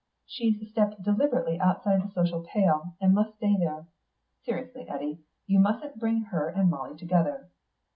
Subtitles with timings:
[0.25, 3.85] She's stepped deliberately outside the social pale, and must stay there.
[4.41, 7.51] Seriously, Eddy, you mustn't bring her and Molly together."